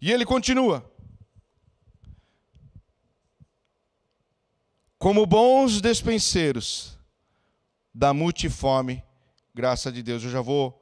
[0.00, 0.88] E ele continua.
[4.96, 6.96] Como bons despenseiros
[7.92, 9.02] da multiforme
[9.52, 10.22] graça de Deus.
[10.22, 10.80] Eu já vou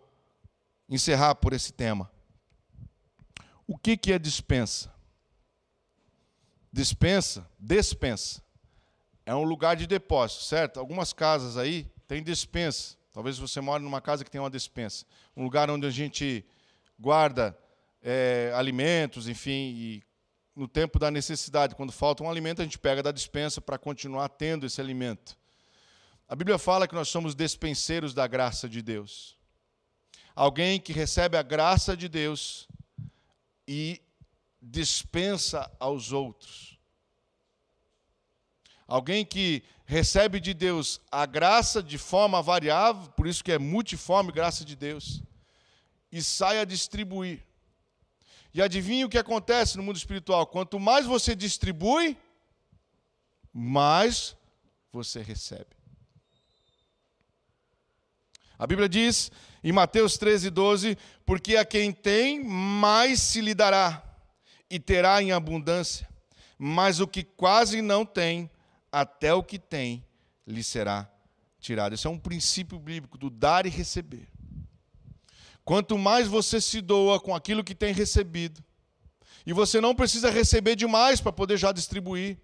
[0.86, 2.10] encerrar por esse tema.
[3.70, 4.92] O que, que é dispensa?
[6.72, 8.42] Dispensa, despensa.
[9.24, 10.80] É um lugar de depósito, certo?
[10.80, 12.96] Algumas casas aí têm dispensa.
[13.12, 15.06] Talvez você more numa casa que tem uma dispensa.
[15.36, 16.44] Um lugar onde a gente
[16.98, 17.56] guarda
[18.02, 20.02] é, alimentos, enfim, e
[20.56, 24.30] no tempo da necessidade, quando falta um alimento, a gente pega da dispensa para continuar
[24.30, 25.38] tendo esse alimento.
[26.28, 29.38] A Bíblia fala que nós somos despenseiros da graça de Deus.
[30.34, 32.68] Alguém que recebe a graça de Deus
[33.72, 34.02] e
[34.60, 36.76] dispensa aos outros.
[38.88, 44.32] Alguém que recebe de Deus a graça de forma variável, por isso que é multiforme
[44.32, 45.22] graça de Deus,
[46.10, 47.46] e sai a distribuir.
[48.52, 50.48] E adivinha o que acontece no mundo espiritual?
[50.48, 52.18] Quanto mais você distribui,
[53.52, 54.36] mais
[54.90, 55.79] você recebe.
[58.60, 59.32] A Bíblia diz
[59.64, 64.04] em Mateus 13, 12: Porque a quem tem, mais se lhe dará,
[64.68, 66.06] e terá em abundância,
[66.58, 68.50] mas o que quase não tem,
[68.92, 70.04] até o que tem,
[70.46, 71.10] lhe será
[71.58, 71.94] tirado.
[71.94, 74.28] Esse é um princípio bíblico do dar e receber.
[75.64, 78.62] Quanto mais você se doa com aquilo que tem recebido,
[79.46, 82.36] e você não precisa receber demais para poder já distribuir.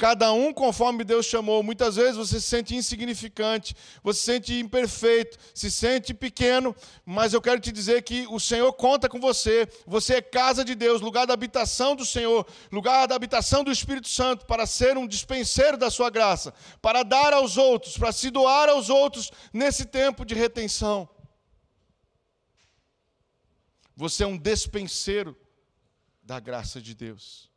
[0.00, 1.62] Cada um conforme Deus chamou.
[1.62, 7.42] Muitas vezes você se sente insignificante, você se sente imperfeito, se sente pequeno, mas eu
[7.42, 9.68] quero te dizer que o Senhor conta com você.
[9.86, 14.08] Você é casa de Deus, lugar da habitação do Senhor, lugar da habitação do Espírito
[14.08, 18.70] Santo, para ser um dispenseiro da sua graça, para dar aos outros, para se doar
[18.70, 21.06] aos outros nesse tempo de retenção.
[23.94, 25.36] Você é um despenseiro
[26.22, 27.49] da graça de Deus.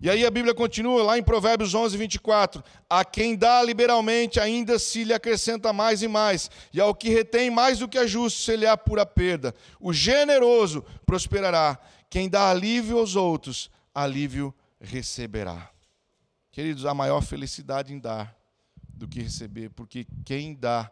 [0.00, 4.78] E aí a Bíblia continua lá em Provérbios 11, 24: A quem dá liberalmente, ainda
[4.78, 8.40] se lhe acrescenta mais e mais, e ao que retém mais do que é justo,
[8.40, 9.54] se lhe há pura perda.
[9.80, 15.70] O generoso prosperará, quem dá alívio aos outros, alívio receberá.
[16.52, 18.36] Queridos, a maior felicidade em dar
[18.80, 20.90] do que receber, porque quem dá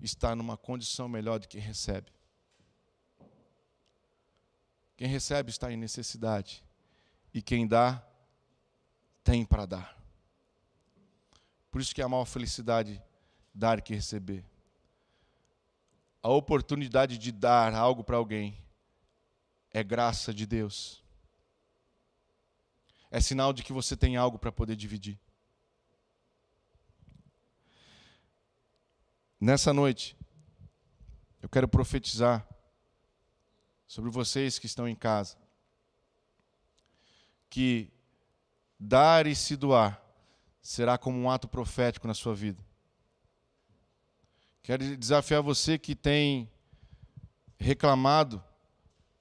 [0.00, 2.06] está numa condição melhor do que recebe.
[4.96, 6.64] Quem recebe está em necessidade,
[7.34, 8.02] e quem dá
[9.26, 10.00] tem para dar.
[11.68, 13.02] Por isso que é a maior felicidade
[13.52, 14.44] dar que receber.
[16.22, 18.56] A oportunidade de dar algo para alguém
[19.72, 21.04] é graça de Deus.
[23.10, 25.18] É sinal de que você tem algo para poder dividir.
[29.40, 30.16] Nessa noite,
[31.42, 32.46] eu quero profetizar
[33.88, 35.36] sobre vocês que estão em casa,
[37.50, 37.92] que
[38.78, 40.02] dar e se doar
[40.60, 42.62] será como um ato profético na sua vida.
[44.62, 46.50] Quero desafiar você que tem
[47.58, 48.42] reclamado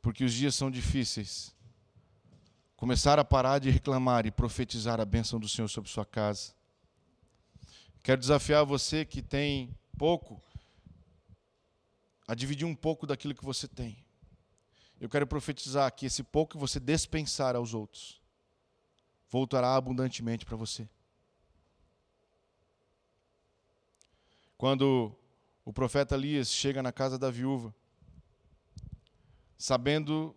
[0.02, 1.56] porque os dias são difíceis.
[2.76, 6.54] Começar a parar de reclamar e profetizar a bênção do Senhor sobre sua casa.
[8.04, 10.42] Quero desafiar você que tem pouco
[12.28, 14.04] a dividir um pouco daquilo que você tem.
[15.00, 18.25] Eu quero profetizar que esse pouco você dispensar aos outros
[19.30, 20.88] voltará abundantemente para você.
[24.58, 25.16] Quando
[25.64, 27.74] o profeta Elias chega na casa da viúva,
[29.58, 30.36] sabendo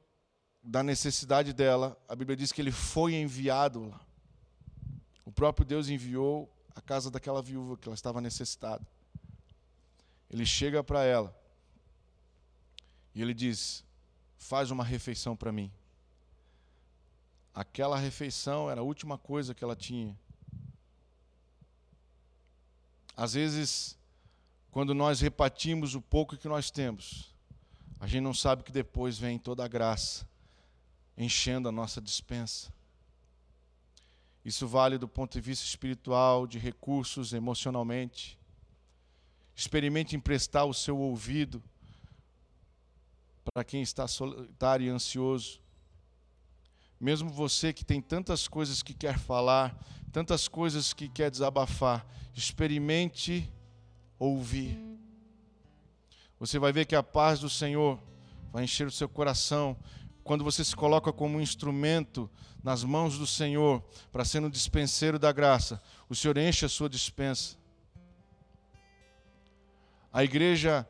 [0.63, 4.01] da necessidade dela, a Bíblia diz que ele foi enviado lá.
[5.25, 8.87] O próprio Deus enviou a casa daquela viúva que ela estava necessitada.
[10.31, 11.35] Ele chega para ela
[13.15, 13.85] e ele diz:
[14.37, 15.73] Faz uma refeição para mim.
[17.59, 20.17] Aquela refeição era a última coisa que ela tinha.
[23.17, 23.99] Às vezes,
[24.71, 27.35] quando nós repartimos o pouco que nós temos,
[27.99, 30.25] a gente não sabe que depois vem toda a graça
[31.17, 32.73] enchendo a nossa dispensa.
[34.45, 38.39] Isso vale do ponto de vista espiritual, de recursos, emocionalmente.
[39.57, 41.61] Experimente emprestar o seu ouvido
[43.53, 45.61] para quem está solitário e ansioso.
[47.01, 49.79] Mesmo você que tem tantas coisas que quer falar,
[50.13, 53.53] tantas coisas que quer desabafar, experimente
[54.19, 54.79] ouvir.
[56.41, 58.01] Você vai ver que a paz do Senhor
[58.53, 59.77] vai encher o seu coração
[60.25, 62.31] quando você se coloca como um instrumento
[62.63, 63.83] nas mãos do Senhor
[64.13, 65.81] para ser um dispenseiro da graça.
[66.09, 67.57] O Senhor enche a sua dispensa.
[70.13, 70.87] A igreja,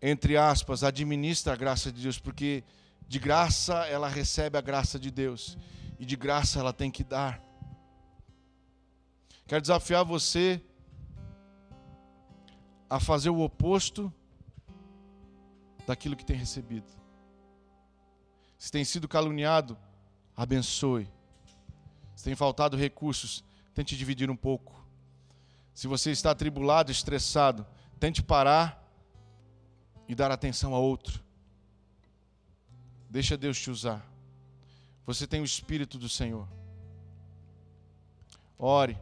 [0.00, 2.64] entre aspas, administra a graça de Deus, porque
[3.08, 5.56] de graça ela recebe a graça de Deus.
[5.98, 7.42] E de graça ela tem que dar.
[9.46, 10.60] Quero desafiar você
[12.90, 14.12] a fazer o oposto
[15.86, 16.86] daquilo que tem recebido.
[18.58, 19.78] Se tem sido caluniado,
[20.36, 21.08] abençoe.
[22.14, 24.84] Se tem faltado recursos, tente dividir um pouco.
[25.74, 27.66] Se você está atribulado, estressado,
[28.00, 28.82] tente parar
[30.08, 31.25] e dar atenção a outro.
[33.16, 34.06] Deixa Deus te usar.
[35.06, 36.46] Você tem o Espírito do Senhor.
[38.58, 38.98] Ore.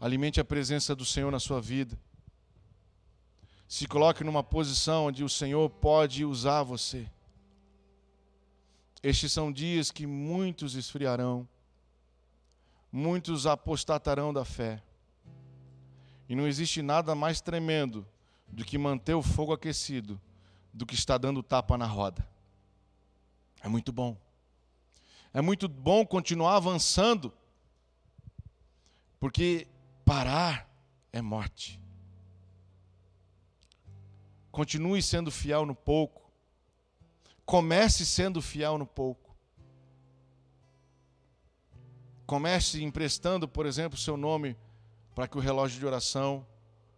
[0.00, 1.94] Alimente a presença do Senhor na sua vida.
[3.68, 7.06] Se coloque numa posição onde o Senhor pode usar você.
[9.02, 11.46] Estes são dias que muitos esfriarão,
[12.90, 14.82] muitos apostatarão da fé.
[16.26, 18.08] E não existe nada mais tremendo
[18.48, 20.18] do que manter o fogo aquecido
[20.76, 22.28] do que está dando tapa na roda.
[23.62, 24.14] É muito bom.
[25.32, 27.32] É muito bom continuar avançando,
[29.18, 29.66] porque
[30.04, 30.70] parar
[31.10, 31.80] é morte.
[34.52, 36.30] Continue sendo fiel no pouco.
[37.46, 39.34] Comece sendo fiel no pouco.
[42.26, 44.56] Comece emprestando, por exemplo, seu nome
[45.14, 46.46] para que o relógio de oração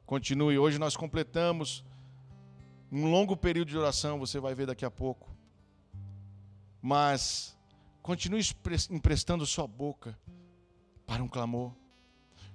[0.05, 0.59] continue.
[0.59, 1.85] Hoje nós completamos
[2.91, 5.31] um longo período de oração, você vai ver daqui a pouco.
[6.81, 7.57] Mas
[8.03, 8.43] continue
[8.91, 10.19] emprestando sua boca
[11.07, 11.73] para um clamor.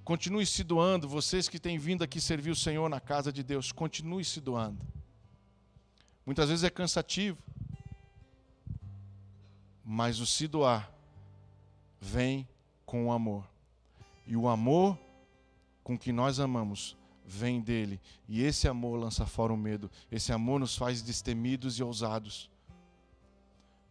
[0.04, 3.72] Continue se doando, vocês que têm vindo aqui servir o Senhor na casa de Deus,
[3.72, 4.86] continue se doando.
[6.26, 7.38] Muitas vezes é cansativo,
[9.84, 10.92] mas o se doar
[12.00, 12.48] vem
[12.86, 13.48] com o amor.
[14.26, 14.98] E o amor
[15.84, 18.02] com que nós amamos vem dele.
[18.28, 19.90] E esse amor lança fora o medo.
[20.12, 22.50] Esse amor nos faz destemidos e ousados.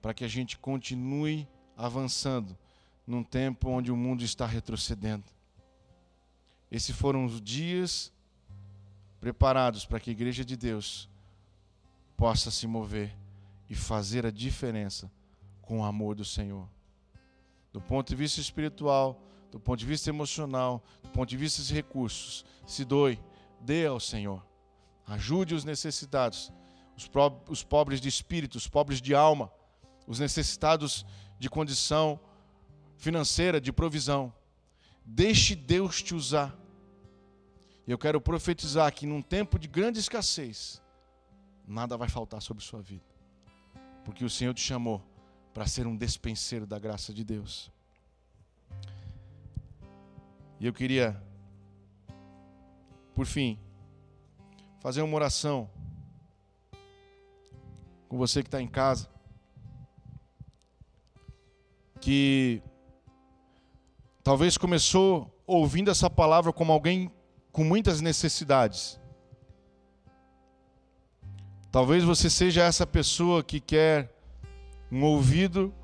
[0.00, 2.56] Para que a gente continue avançando
[3.06, 5.24] num tempo onde o mundo está retrocedendo.
[6.70, 8.12] Esses foram os dias
[9.20, 11.08] preparados para que a igreja de Deus
[12.16, 13.14] possa se mover
[13.68, 15.10] e fazer a diferença
[15.60, 16.68] com o amor do Senhor.
[17.72, 19.20] Do ponto de vista espiritual,
[19.52, 23.20] do ponto de vista emocional, do ponto de vista de recursos, se doe,
[23.60, 24.42] dê ao Senhor.
[25.06, 26.50] Ajude os necessitados,
[26.96, 27.08] os,
[27.48, 29.52] os pobres de espírito, os pobres de alma,
[30.06, 31.04] os necessitados
[31.38, 32.18] de condição
[32.96, 34.32] financeira, de provisão.
[35.04, 36.58] Deixe Deus te usar.
[37.86, 40.80] E eu quero profetizar que num tempo de grande escassez,
[41.68, 43.04] nada vai faltar sobre sua vida.
[44.02, 45.02] Porque o Senhor te chamou
[45.52, 47.70] para ser um despenseiro da graça de Deus.
[50.62, 51.20] E eu queria,
[53.16, 53.58] por fim,
[54.78, 55.68] fazer uma oração
[58.08, 59.08] com você que está em casa,
[62.00, 62.62] que
[64.22, 67.10] talvez começou ouvindo essa palavra como alguém
[67.50, 69.00] com muitas necessidades.
[71.72, 74.16] Talvez você seja essa pessoa que quer
[74.92, 75.74] um ouvido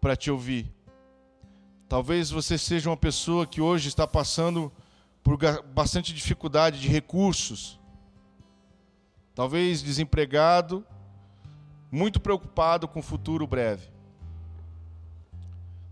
[0.00, 0.72] para te ouvir.
[1.90, 4.70] Talvez você seja uma pessoa que hoje está passando
[5.24, 5.36] por
[5.74, 7.80] bastante dificuldade de recursos.
[9.34, 10.86] Talvez desempregado,
[11.90, 13.88] muito preocupado com o futuro breve.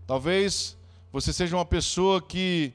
[0.07, 0.77] Talvez
[1.11, 2.71] você seja uma pessoa que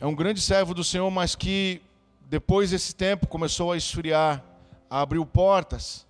[0.00, 1.82] é um grande servo do Senhor, mas que
[2.24, 4.42] depois desse tempo começou a esfriar,
[4.88, 6.06] abriu portas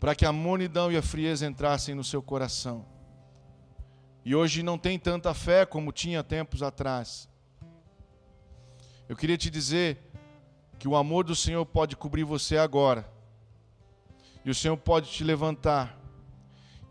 [0.00, 2.93] para que a monidão e a frieza entrassem no seu coração.
[4.24, 7.28] E hoje não tem tanta fé como tinha tempos atrás.
[9.08, 9.98] Eu queria te dizer
[10.78, 13.06] que o amor do Senhor pode cobrir você agora.
[14.44, 15.98] E o Senhor pode te levantar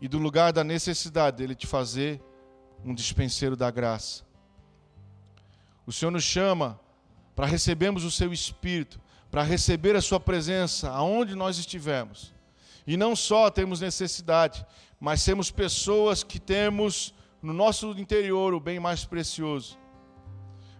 [0.00, 2.20] e do lugar da necessidade ele te fazer
[2.84, 4.22] um dispenseiro da graça.
[5.86, 6.78] O Senhor nos chama
[7.34, 12.34] para recebermos o seu espírito, para receber a sua presença aonde nós estivermos.
[12.86, 14.64] E não só temos necessidade,
[15.00, 19.78] mas sermos pessoas que temos no nosso interior o bem mais precioso.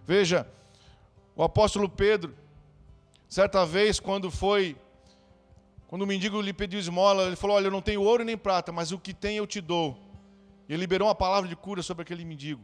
[0.03, 0.47] Veja,
[1.35, 2.35] o apóstolo Pedro,
[3.29, 4.75] certa vez, quando foi,
[5.87, 8.71] quando o mendigo lhe pediu esmola, ele falou: Olha, eu não tenho ouro nem prata,
[8.71, 9.95] mas o que tem eu te dou.
[10.67, 12.63] E ele liberou uma palavra de cura sobre aquele mendigo.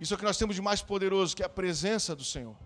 [0.00, 2.56] Isso é o que nós temos de mais poderoso, que é a presença do Senhor.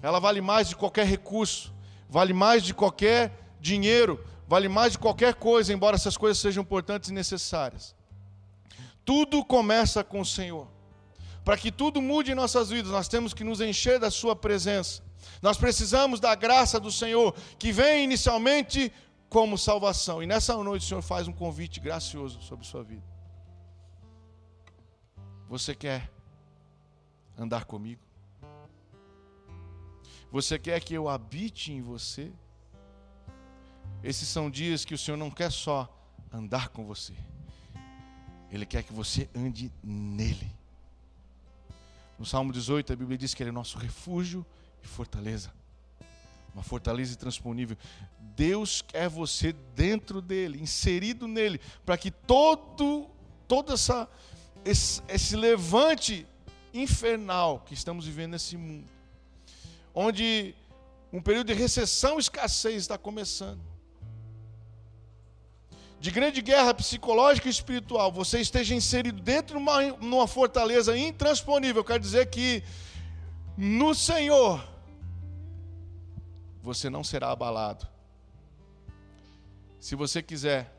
[0.00, 1.70] Ela vale mais de qualquer recurso,
[2.08, 7.10] vale mais de qualquer dinheiro, vale mais de qualquer coisa, embora essas coisas sejam importantes
[7.10, 7.94] e necessárias.
[9.04, 10.68] Tudo começa com o Senhor.
[11.44, 15.02] Para que tudo mude em nossas vidas, nós temos que nos encher da Sua presença.
[15.42, 18.92] Nós precisamos da graça do Senhor, que vem inicialmente
[19.28, 20.22] como salvação.
[20.22, 23.04] E nessa noite o Senhor faz um convite gracioso sobre sua vida.
[25.48, 26.10] Você quer
[27.38, 28.02] andar comigo?
[30.30, 32.32] Você quer que eu habite em você?
[34.02, 35.88] Esses são dias que o Senhor não quer só
[36.32, 37.14] andar com você,
[38.52, 40.50] Ele quer que você ande nele.
[42.18, 44.44] No Salmo 18, a Bíblia diz que Ele é nosso refúgio
[44.82, 45.52] e fortaleza.
[46.52, 47.76] Uma fortaleza intransponível.
[48.36, 53.08] Deus quer você dentro dele, inserido nele, para que todo,
[53.46, 54.08] todo essa,
[54.64, 56.26] esse, esse levante
[56.74, 58.88] infernal que estamos vivendo nesse mundo,
[59.94, 60.54] onde
[61.12, 63.60] um período de recessão e escassez está começando,
[66.00, 71.84] de grande guerra psicológica e espiritual, você esteja inserido dentro de uma, uma fortaleza intransponível,
[71.84, 72.64] quer dizer que
[73.54, 74.66] no Senhor
[76.62, 77.86] você não será abalado.
[79.78, 80.74] Se você quiser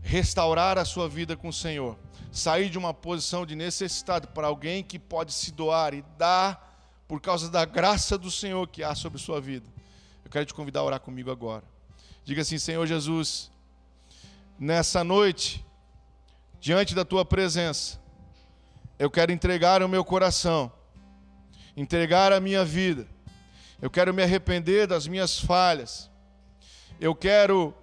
[0.00, 1.96] restaurar a sua vida com o Senhor,
[2.32, 6.68] sair de uma posição de necessidade para alguém que pode se doar e dar
[7.06, 9.68] por causa da graça do Senhor que há sobre sua vida.
[10.24, 11.62] Eu quero te convidar a orar comigo agora.
[12.24, 13.52] Diga assim: Senhor Jesus,
[14.58, 15.64] nessa noite,
[16.60, 18.00] diante da tua presença,
[18.98, 20.70] eu quero entregar o meu coração,
[21.76, 23.06] entregar a minha vida.
[23.80, 26.08] Eu quero me arrepender das minhas falhas.
[27.00, 27.74] Eu quero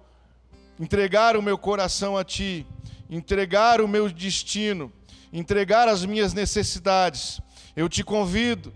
[0.78, 2.66] entregar o meu coração a ti,
[3.10, 4.90] entregar o meu destino,
[5.30, 7.40] entregar as minhas necessidades.
[7.76, 8.72] Eu te convido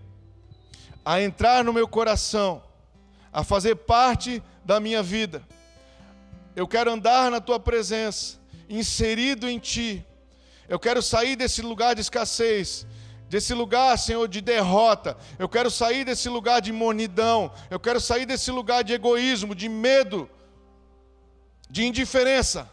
[1.03, 2.63] a entrar no meu coração,
[3.33, 5.43] a fazer parte da minha vida
[6.57, 8.39] eu quero andar na tua presença,
[8.69, 10.05] inserido em ti.
[10.69, 12.87] Eu quero sair desse lugar de escassez,
[13.29, 15.17] desse lugar, Senhor, de derrota.
[15.39, 17.53] Eu quero sair desse lugar de monidão.
[17.71, 20.31] Eu quero sair desse lugar de egoísmo, de medo,
[21.69, 22.71] de indiferença,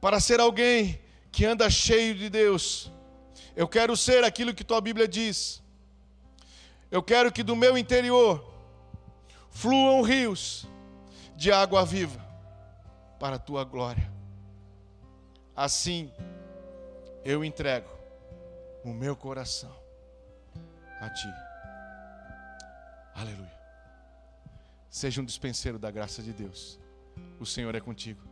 [0.00, 1.00] para ser alguém
[1.30, 2.90] que anda cheio de Deus.
[3.54, 5.62] Eu quero ser aquilo que tua Bíblia diz.
[6.90, 8.44] Eu quero que do meu interior
[9.50, 10.66] fluam rios
[11.36, 12.31] de água viva
[13.22, 14.12] para a tua glória.
[15.54, 16.12] Assim,
[17.24, 17.88] eu entrego
[18.84, 19.72] o meu coração
[21.00, 21.32] a ti.
[23.14, 23.60] Aleluia.
[24.90, 26.80] Seja um dispenseiro da graça de Deus.
[27.38, 28.31] O Senhor é contigo.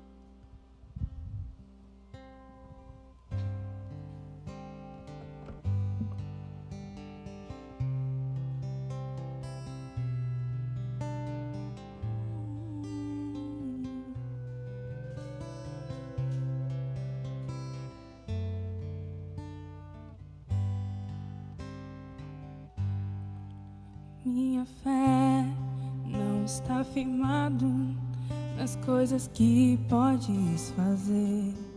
[29.29, 31.70] que podes fazer.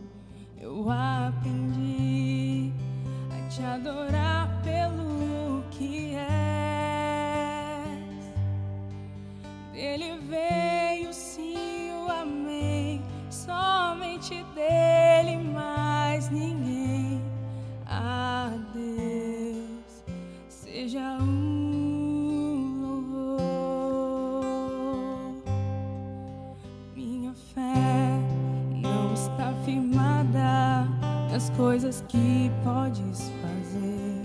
[29.44, 30.88] está firmada
[31.30, 34.22] nas coisas que podes fazer.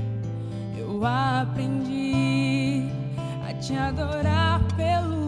[0.77, 2.87] Eu aprendi
[3.45, 5.18] a te adorar pelo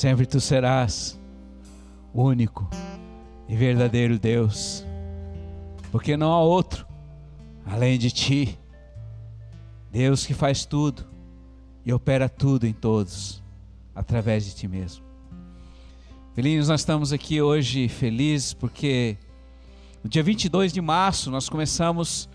[0.00, 1.20] Sempre tu serás
[2.14, 2.66] único
[3.46, 4.82] e verdadeiro Deus,
[5.92, 6.86] porque não há outro
[7.66, 8.58] além de ti.
[9.92, 11.04] Deus que faz tudo
[11.84, 13.42] e opera tudo em todos
[13.94, 15.04] através de ti mesmo.
[16.34, 19.18] Filhinhos, nós estamos aqui hoje felizes porque
[20.02, 22.26] no dia 22 de março nós começamos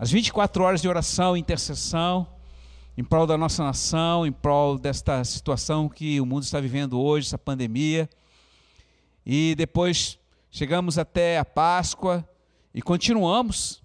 [0.00, 2.26] as 24 horas de oração e intercessão
[2.96, 7.26] em prol da nossa nação, em prol desta situação que o mundo está vivendo hoje,
[7.26, 8.08] essa pandemia.
[9.24, 10.18] E depois
[10.50, 12.28] chegamos até a Páscoa
[12.74, 13.82] e continuamos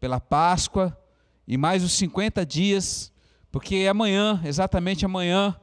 [0.00, 0.96] pela Páscoa
[1.46, 3.12] e mais os 50 dias,
[3.50, 5.54] porque amanhã, exatamente amanhã,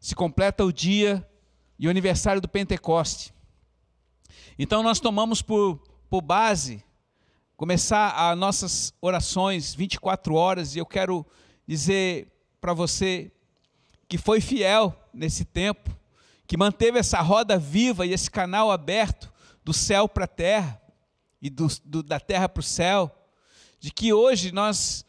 [0.00, 1.24] se completa o dia
[1.78, 3.32] e o aniversário do Pentecoste.
[4.58, 6.82] Então nós tomamos por, por base
[7.56, 11.24] começar as nossas orações 24 horas e eu quero
[11.68, 13.30] dizer para você
[14.08, 15.94] que foi fiel nesse tempo,
[16.46, 19.30] que manteve essa roda viva e esse canal aberto
[19.62, 20.80] do céu para a terra
[21.42, 23.14] e do, do, da terra para o céu,
[23.78, 25.04] de que hoje nós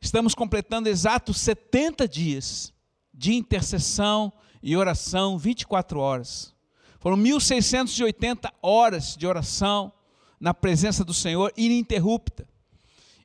[0.00, 2.74] estamos completando exatos 70 dias
[3.14, 6.52] de intercessão e oração 24 horas.
[6.98, 9.92] Foram 1.680 horas de oração
[10.40, 12.49] na presença do Senhor ininterrupta.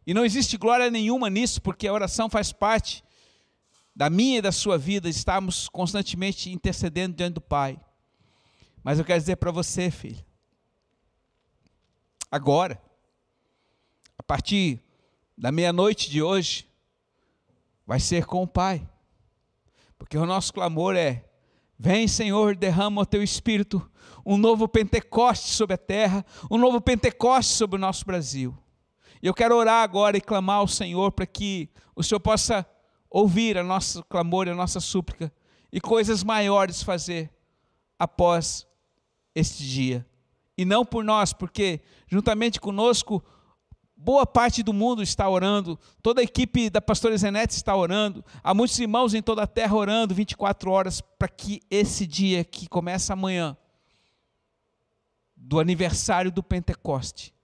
[0.06, 3.04] E não existe glória nenhuma nisso, porque a oração faz parte
[3.96, 7.80] da minha e da sua vida, estamos constantemente intercedendo diante do Pai.
[8.84, 10.24] Mas eu quero dizer para você, filho,
[12.30, 12.80] agora,
[14.18, 14.82] a partir
[15.38, 16.68] da meia-noite de hoje,
[17.86, 18.88] vai ser com o Pai.
[19.98, 21.24] Porque o nosso clamor é:
[21.80, 23.90] Vem, Senhor, derrama o teu espírito,
[24.26, 28.56] um novo Pentecoste sobre a terra, um novo Pentecoste sobre o nosso Brasil.
[29.26, 32.64] E eu quero orar agora e clamar ao Senhor para que o Senhor possa
[33.10, 35.34] ouvir a nosso clamor e a nossa súplica
[35.74, 37.34] e coisas maiores fazer
[37.98, 38.68] após
[39.34, 40.06] este dia.
[40.56, 43.26] E não por nós, porque juntamente conosco
[43.98, 48.54] boa parte do mundo está orando, toda a equipe da pastora Zenete está orando, há
[48.54, 53.14] muitos irmãos em toda a terra orando 24 horas para que esse dia que começa
[53.14, 53.58] amanhã,
[55.36, 57.35] do aniversário do Pentecoste,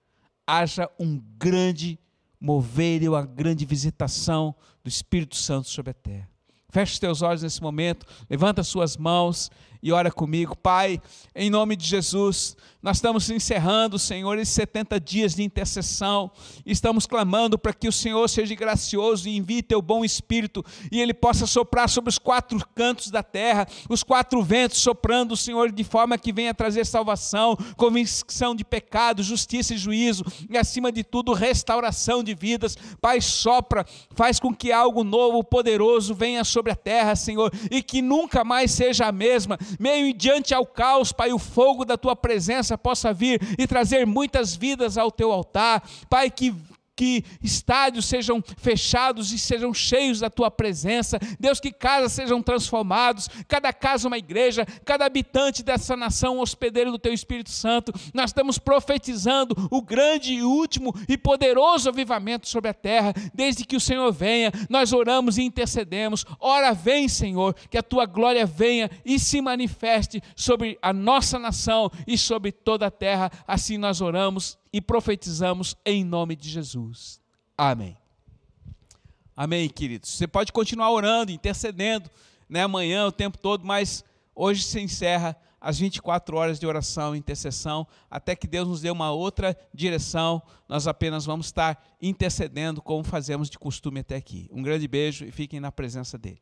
[0.52, 1.98] haja um grande
[2.40, 6.30] mover e uma grande visitação do Espírito Santo sobre a terra.
[6.70, 9.50] Feche os teus olhos nesse momento, levanta as suas mãos
[9.82, 10.56] e ora comigo.
[10.56, 11.02] Pai,
[11.36, 16.32] em nome de Jesus, nós estamos encerrando, Senhor, esses 70 dias de intercessão.
[16.66, 21.14] Estamos clamando para que o Senhor seja gracioso e envie teu bom espírito e ele
[21.14, 26.18] possa soprar sobre os quatro cantos da terra, os quatro ventos soprando, Senhor, de forma
[26.18, 32.24] que venha trazer salvação, convicção de pecado, justiça e juízo e, acima de tudo, restauração
[32.24, 32.76] de vidas.
[33.00, 38.02] Pai, sopra, faz com que algo novo, poderoso venha sobre a terra, Senhor, e que
[38.02, 39.58] nunca mais seja a mesma.
[39.80, 44.56] Meio diante ao caos, Pai, o fogo da tua presença possa vir e trazer muitas
[44.56, 45.84] vidas ao teu altar.
[46.10, 46.54] Pai, que
[47.02, 51.18] que estádios sejam fechados e sejam cheios da tua presença.
[51.40, 57.00] Deus, que casas sejam transformados, cada casa uma igreja, cada habitante dessa nação hospedeiro do
[57.00, 57.92] teu Espírito Santo.
[58.14, 63.76] Nós estamos profetizando o grande e último e poderoso avivamento sobre a terra, desde que
[63.76, 64.52] o Senhor venha.
[64.70, 66.24] Nós oramos e intercedemos.
[66.40, 71.90] Ora, vem, Senhor, que a tua glória venha e se manifeste sobre a nossa nação
[72.06, 73.32] e sobre toda a terra.
[73.48, 77.20] Assim nós oramos e profetizamos em nome de Jesus.
[77.58, 77.98] Amém.
[79.36, 80.10] Amém, queridos.
[80.10, 82.10] Você pode continuar orando, intercedendo,
[82.50, 84.04] né, amanhã, o tempo todo, mas
[84.36, 88.90] hoje se encerra as 24 horas de oração e intercessão, até que Deus nos dê
[88.90, 94.50] uma outra direção, nós apenas vamos estar intercedendo como fazemos de costume até aqui.
[94.52, 96.42] Um grande beijo e fiquem na presença dele.